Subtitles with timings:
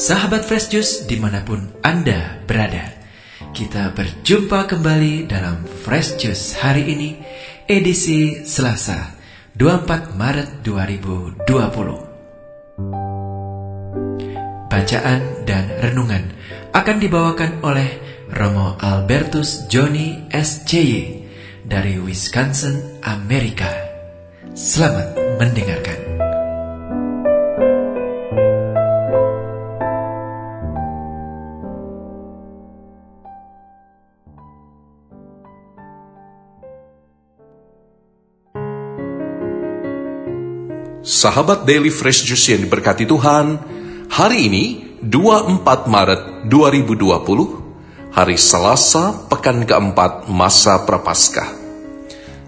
[0.00, 2.88] Sahabat Fresh Juice di mana pun Anda berada.
[3.52, 7.20] Kita berjumpa kembali dalam Fresh Juice hari ini
[7.68, 9.12] Edisi Selasa
[9.52, 11.44] 24 Maret 2020
[14.72, 16.32] Bacaan dan renungan
[16.72, 18.00] akan dibawakan oleh
[18.32, 21.28] Romo Albertus Joni SCY
[21.68, 23.68] dari Wisconsin, Amerika.
[24.56, 25.99] Selamat mendengarkan
[41.00, 43.56] Sahabat Daily Fresh Juice yang diberkati Tuhan,
[44.12, 44.64] hari ini
[45.00, 51.56] 24 Maret 2020, hari Selasa, pekan keempat masa Prapaskah.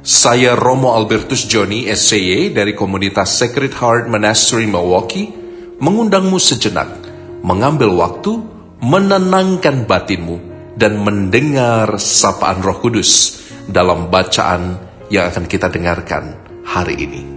[0.04, 5.32] Saya Romo Albertus Joni, SCY dari komunitas Sacred Heart Monastery Milwaukee,
[5.80, 6.92] mengundangmu sejenak,
[7.40, 8.36] mengambil waktu,
[8.84, 10.36] menenangkan batinmu,
[10.76, 14.76] dan mendengar sapaan roh kudus dalam bacaan
[15.08, 16.36] yang akan kita dengarkan
[16.68, 17.31] hari ini.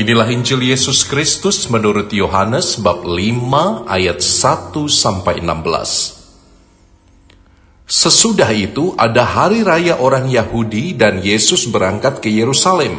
[0.00, 7.84] Inilah Injil Yesus Kristus menurut Yohanes bab 5 ayat 1 sampai 16.
[7.84, 12.96] Sesudah itu ada hari raya orang Yahudi dan Yesus berangkat ke Yerusalem.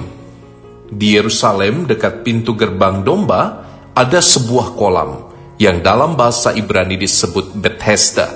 [0.93, 3.65] Di Yerusalem dekat pintu gerbang domba
[3.97, 8.29] ada sebuah kolam yang dalam bahasa Ibrani disebut Bethesda.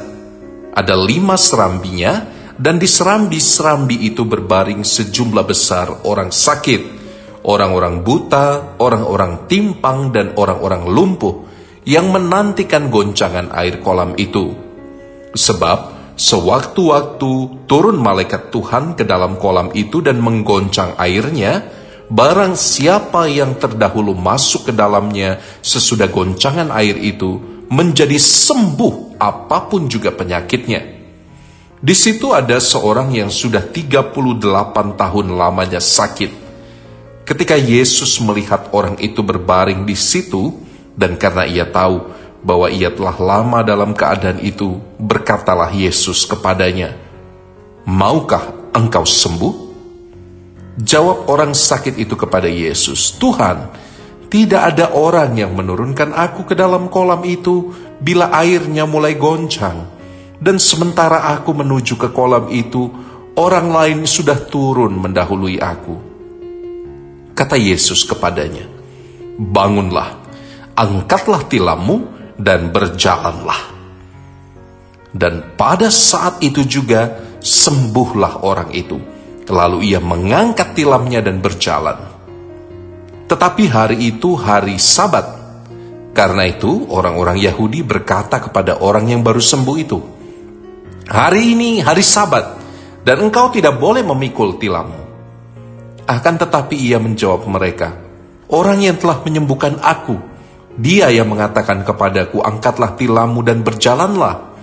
[0.73, 7.04] Ada lima serambinya dan di serambi-serambi itu berbaring sejumlah besar orang sakit
[7.45, 11.45] orang-orang buta, orang-orang timpang, dan orang-orang lumpuh
[11.85, 14.57] yang menantikan goncangan air kolam itu.
[15.37, 17.31] Sebab sewaktu-waktu
[17.69, 21.61] turun malaikat Tuhan ke dalam kolam itu dan menggoncang airnya,
[22.09, 27.37] barang siapa yang terdahulu masuk ke dalamnya sesudah goncangan air itu
[27.69, 30.97] menjadi sembuh apa pun juga penyakitnya.
[31.85, 34.09] Di situ ada seorang yang sudah 38
[34.97, 36.44] tahun lamanya sakit
[37.25, 40.53] Ketika Yesus melihat orang itu berbaring di situ,
[40.93, 42.05] dan karena ia tahu
[42.45, 46.93] bahwa ia telah lama dalam keadaan itu, berkatalah Yesus kepadanya,
[47.89, 49.53] "Maukah engkau sembuh?"
[50.77, 53.73] Jawab orang sakit itu kepada Yesus, "Tuhan,
[54.29, 59.81] tidak ada orang yang menurunkan aku ke dalam kolam itu bila airnya mulai goncang,
[60.37, 62.85] dan sementara aku menuju ke kolam itu,
[63.33, 66.14] orang lain sudah turun mendahului aku."
[67.35, 68.63] Kata Yesus kepadanya,
[69.35, 70.23] Bangunlah,
[70.79, 73.75] angkatlah tilammu, dan berjalanlah.
[75.11, 78.99] Dan pada saat itu juga sembuhlah orang itu.
[79.45, 81.99] Lalu ia mengangkat tilamnya dan berjalan.
[83.27, 85.43] Tetapi hari itu hari sabat.
[86.15, 89.99] Karena itu orang-orang Yahudi berkata kepada orang yang baru sembuh itu,
[91.05, 92.57] Hari ini hari sabat,
[93.05, 95.04] dan engkau tidak boleh memikul tilammu.
[96.05, 98.05] Akan tetapi ia menjawab mereka,
[98.45, 100.21] Orang yang telah menyembuhkan aku,
[100.77, 104.53] dia yang mengatakan kepadaku, angkatlah tilammu dan berjalanlah.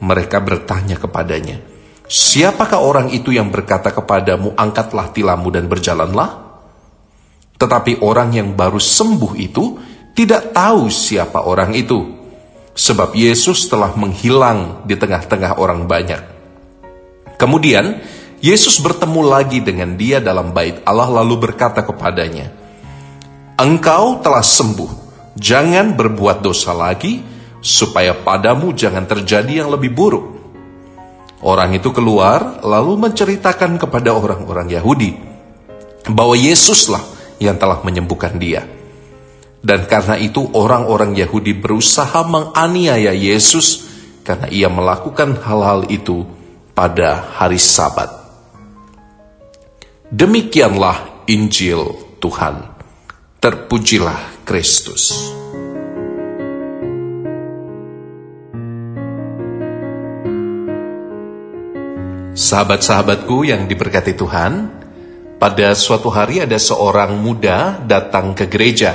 [0.00, 1.60] Mereka bertanya kepadanya,
[2.08, 6.30] siapakah orang itu yang berkata kepadamu, angkatlah tilammu dan berjalanlah?
[7.60, 9.76] Tetapi orang yang baru sembuh itu
[10.16, 12.00] tidak tahu siapa orang itu,
[12.72, 16.22] sebab Yesus telah menghilang di tengah-tengah orang banyak.
[17.36, 18.00] Kemudian
[18.42, 22.50] Yesus bertemu lagi dengan dia dalam bait Allah lalu berkata kepadanya,
[23.54, 24.90] Engkau telah sembuh,
[25.38, 27.22] jangan berbuat dosa lagi,
[27.62, 30.26] supaya padamu jangan terjadi yang lebih buruk.
[31.46, 35.14] Orang itu keluar lalu menceritakan kepada orang-orang Yahudi
[36.10, 37.02] bahwa Yesuslah
[37.38, 38.66] yang telah menyembuhkan dia.
[39.62, 43.86] Dan karena itu orang-orang Yahudi berusaha menganiaya Yesus
[44.26, 46.26] karena ia melakukan hal-hal itu
[46.74, 48.21] pada hari Sabat.
[50.12, 51.88] Demikianlah Injil
[52.20, 52.68] Tuhan.
[53.40, 55.08] Terpujilah Kristus.
[62.36, 64.68] Sahabat-sahabatku yang diberkati Tuhan,
[65.40, 68.92] pada suatu hari ada seorang muda datang ke gereja.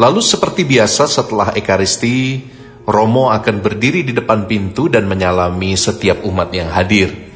[0.00, 2.48] Lalu seperti biasa setelah Ekaristi,
[2.88, 7.29] Romo akan berdiri di depan pintu dan menyalami setiap umat yang hadir.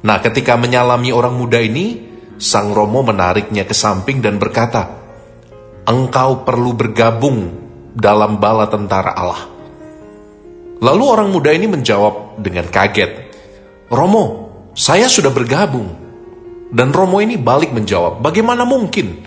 [0.00, 2.08] Nah, ketika menyalami orang muda ini,
[2.40, 4.88] Sang Romo menariknya ke samping dan berkata,
[5.84, 7.52] "Engkau perlu bergabung
[7.92, 9.44] dalam bala tentara Allah."
[10.80, 13.12] Lalu orang muda ini menjawab dengan kaget,
[13.92, 14.24] "Romo,
[14.72, 15.92] saya sudah bergabung."
[16.72, 19.26] Dan Romo ini balik menjawab, bagaimana mungkin?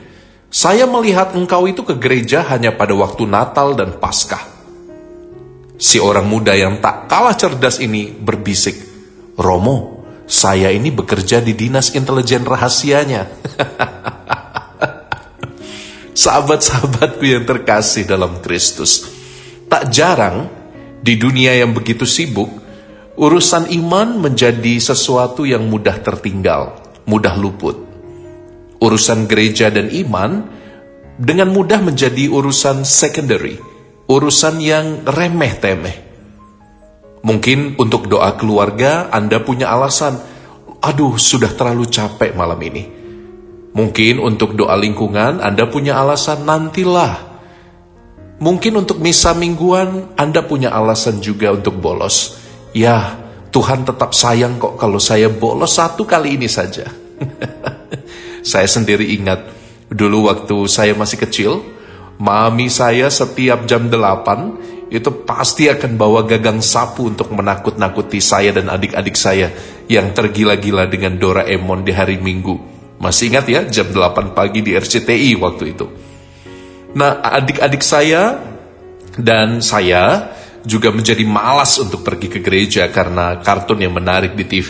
[0.50, 4.42] Saya melihat engkau itu ke gereja hanya pada waktu Natal dan Paskah.
[5.78, 8.80] Si orang muda yang tak kalah cerdas ini berbisik,
[9.38, 9.93] Romo,
[10.24, 13.28] saya ini bekerja di dinas intelijen rahasianya.
[16.14, 19.10] Sahabat-sahabatku yang terkasih dalam Kristus,
[19.66, 20.48] tak jarang
[21.02, 22.48] di dunia yang begitu sibuk,
[23.20, 26.80] urusan iman menjadi sesuatu yang mudah tertinggal,
[27.10, 27.76] mudah luput.
[28.80, 30.48] Urusan gereja dan iman
[31.18, 33.58] dengan mudah menjadi urusan secondary,
[34.06, 36.13] urusan yang remeh-temeh.
[37.24, 40.20] Mungkin untuk doa keluarga Anda punya alasan,
[40.84, 42.84] aduh sudah terlalu capek malam ini.
[43.74, 47.32] Mungkin untuk doa lingkungan Anda punya alasan nantilah.
[48.44, 52.44] Mungkin untuk misa mingguan Anda punya alasan juga untuk bolos.
[52.76, 53.16] Ya,
[53.56, 56.92] Tuhan tetap sayang kok kalau saya bolos satu kali ini saja.
[58.52, 59.48] saya sendiri ingat
[59.88, 61.64] dulu waktu saya masih kecil,
[62.20, 68.70] mami saya setiap jam 8 itu pasti akan bawa gagang sapu untuk menakut-nakuti saya dan
[68.70, 69.50] adik-adik saya
[69.90, 72.62] yang tergila-gila dengan Doraemon di hari Minggu.
[73.02, 75.86] Masih ingat ya jam 8 pagi di RCTI waktu itu.
[76.94, 78.38] Nah, adik-adik saya
[79.18, 80.30] dan saya
[80.62, 84.70] juga menjadi malas untuk pergi ke gereja karena kartun yang menarik di TV.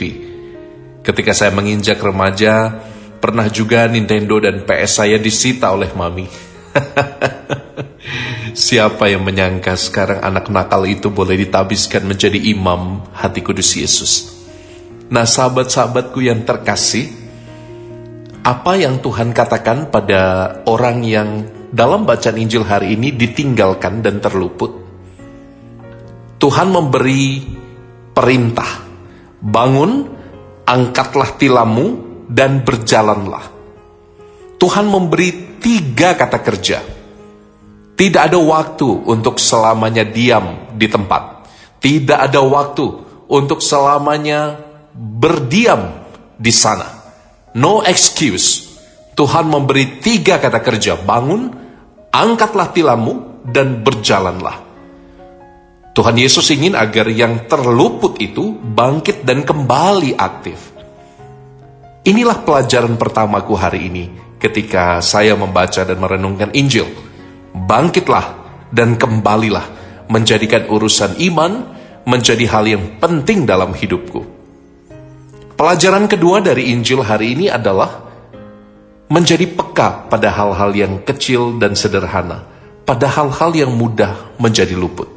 [1.04, 2.72] Ketika saya menginjak remaja,
[3.20, 6.32] pernah juga Nintendo dan PS saya disita oleh mami.
[8.54, 14.12] Siapa yang menyangka sekarang anak nakal itu boleh ditabiskan menjadi imam hati kudus Yesus.
[15.10, 17.10] Nah sahabat-sahabatku yang terkasih,
[18.46, 20.22] apa yang Tuhan katakan pada
[20.70, 24.70] orang yang dalam bacaan Injil hari ini ditinggalkan dan terluput.
[26.38, 27.42] Tuhan memberi
[28.14, 28.86] perintah,
[29.42, 30.06] bangun,
[30.70, 31.88] angkatlah tilammu,
[32.30, 33.50] dan berjalanlah.
[34.62, 37.03] Tuhan memberi tiga kata kerja.
[37.94, 41.46] Tidak ada waktu untuk selamanya diam di tempat.
[41.78, 42.86] Tidak ada waktu
[43.30, 44.58] untuk selamanya
[44.94, 46.06] berdiam
[46.38, 46.90] di sana.
[47.54, 48.74] No excuse.
[49.14, 51.54] Tuhan memberi tiga kata kerja, bangun,
[52.10, 54.58] angkatlah tilammu dan berjalanlah.
[55.94, 60.74] Tuhan Yesus ingin agar yang terluput itu bangkit dan kembali aktif.
[62.10, 64.06] Inilah pelajaran pertamaku hari ini
[64.42, 66.90] ketika saya membaca dan merenungkan Injil.
[67.54, 68.26] Bangkitlah
[68.74, 69.70] dan kembalilah
[70.10, 71.70] menjadikan urusan iman
[72.04, 74.26] menjadi hal yang penting dalam hidupku.
[75.54, 78.04] Pelajaran kedua dari Injil hari ini adalah
[79.08, 82.44] menjadi peka pada hal-hal yang kecil dan sederhana,
[82.84, 85.08] pada hal-hal yang mudah menjadi luput.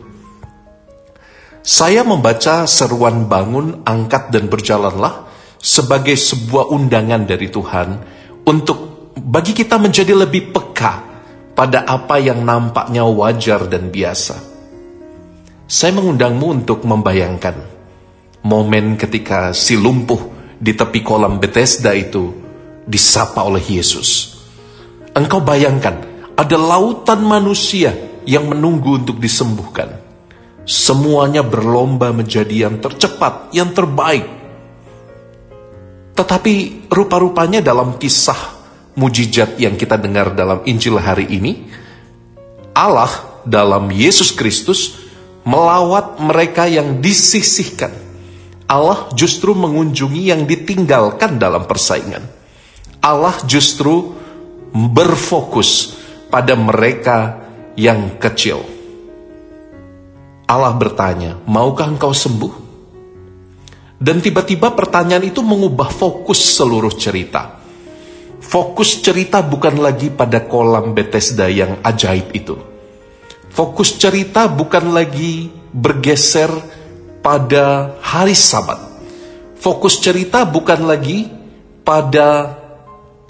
[1.67, 5.27] Saya membaca seruan bangun, angkat, dan berjalanlah
[5.59, 7.89] sebagai sebuah undangan dari Tuhan
[8.47, 11.16] untuk bagi kita menjadi lebih peka
[11.57, 14.37] pada apa yang nampaknya wajar dan biasa.
[15.67, 17.57] Saya mengundangmu untuk membayangkan
[18.45, 20.21] momen ketika si lumpuh
[20.61, 22.31] di tepi kolam Bethesda itu
[22.87, 24.39] disapa oleh Yesus.
[25.17, 26.05] Engkau bayangkan,
[26.37, 27.97] ada lautan manusia
[28.29, 29.97] yang menunggu untuk disembuhkan.
[30.69, 34.29] Semuanya berlomba menjadi yang tercepat, yang terbaik.
[36.15, 38.56] Tetapi rupa-rupanya dalam kisah
[38.97, 41.69] mujizat yang kita dengar dalam Injil hari ini,
[42.73, 43.13] Allah
[43.45, 45.09] dalam Yesus Kristus
[45.47, 47.95] melawat mereka yang disisihkan.
[48.67, 52.27] Allah justru mengunjungi yang ditinggalkan dalam persaingan.
[52.99, 54.11] Allah justru
[54.75, 55.95] berfokus
[56.27, 57.47] pada mereka
[57.79, 58.67] yang kecil.
[60.51, 62.67] Allah bertanya, "Maukah engkau sembuh?"
[63.97, 67.56] Dan tiba-tiba pertanyaan itu mengubah fokus seluruh cerita.
[68.47, 72.55] Fokus cerita bukan lagi pada kolam Bethesda yang ajaib itu.
[73.51, 76.55] Fokus cerita bukan lagi bergeser
[77.27, 78.79] pada hari Sabat.
[79.59, 81.27] Fokus cerita bukan lagi
[81.83, 82.55] pada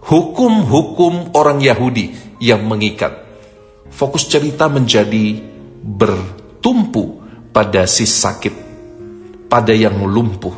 [0.04, 3.16] hukum-hukum orang Yahudi yang mengikat.
[3.88, 5.40] Fokus cerita menjadi
[5.80, 7.24] bertumpu
[7.56, 8.52] pada si sakit,
[9.48, 10.52] pada yang lumpuh,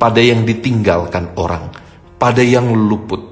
[0.00, 1.68] pada yang ditinggalkan orang,
[2.16, 3.31] pada yang luput.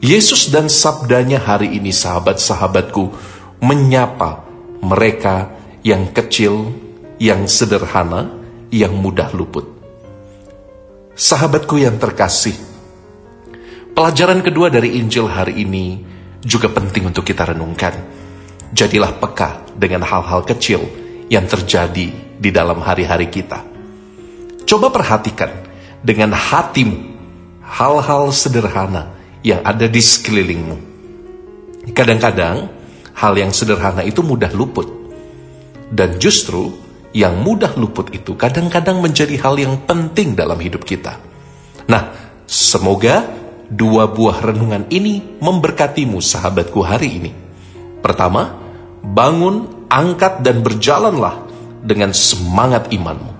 [0.00, 3.16] Yesus dan sabdanya hari ini sahabat-sahabatku
[3.64, 4.44] menyapa
[4.84, 6.68] mereka yang kecil,
[7.16, 8.28] yang sederhana,
[8.68, 9.64] yang mudah luput.
[11.16, 12.76] Sahabatku yang terkasih,
[13.96, 16.04] Pelajaran kedua dari Injil hari ini
[16.44, 17.96] juga penting untuk kita renungkan.
[18.68, 20.84] Jadilah peka dengan hal-hal kecil
[21.32, 23.64] yang terjadi di dalam hari-hari kita.
[24.68, 25.48] Coba perhatikan
[26.04, 27.16] dengan hatimu,
[27.64, 29.15] hal-hal sederhana
[29.46, 30.76] yang ada di sekelilingmu.
[31.94, 32.66] Kadang-kadang
[33.14, 34.90] hal yang sederhana itu mudah luput.
[35.86, 36.74] Dan justru
[37.14, 41.22] yang mudah luput itu kadang-kadang menjadi hal yang penting dalam hidup kita.
[41.86, 42.10] Nah,
[42.50, 43.22] semoga
[43.70, 47.30] dua buah renungan ini memberkatimu sahabatku hari ini.
[48.02, 48.50] Pertama,
[49.06, 51.46] bangun, angkat dan berjalanlah
[51.86, 53.30] dengan semangat imanmu.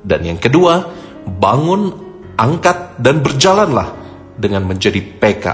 [0.00, 0.88] Dan yang kedua,
[1.28, 1.92] bangun,
[2.40, 4.05] angkat dan berjalanlah
[4.36, 5.44] dengan menjadi PK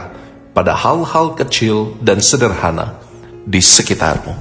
[0.53, 3.01] pada hal-hal kecil dan sederhana
[3.43, 4.35] di sekitarmu.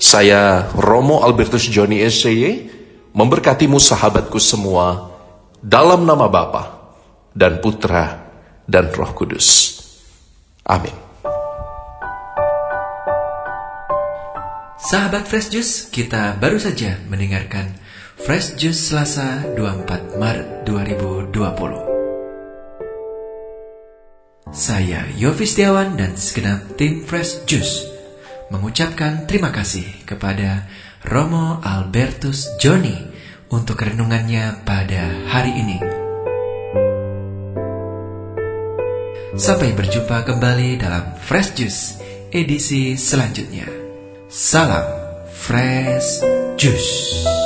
[0.00, 2.72] Saya Romo Albertus Joni SCY
[3.12, 5.12] memberkatimu sahabatku semua
[5.60, 6.96] dalam nama Bapa
[7.36, 8.32] dan Putra
[8.64, 9.76] dan Roh Kudus.
[10.64, 10.94] Amin.
[14.80, 17.76] Sahabat Fresh Juice, kita baru saja mendengarkan
[18.16, 21.89] Fresh Juice Selasa 24 Maret 2020.
[24.50, 27.86] Saya Yofi Setiawan dan segenap tim Fresh Juice
[28.50, 30.66] mengucapkan terima kasih kepada
[31.06, 32.98] Romo Albertus Joni
[33.54, 35.78] untuk renungannya pada hari ini.
[39.38, 41.82] Sampai berjumpa kembali dalam Fresh Juice
[42.34, 43.70] edisi selanjutnya.
[44.26, 44.86] Salam
[45.30, 46.26] Fresh
[46.58, 47.39] Juice.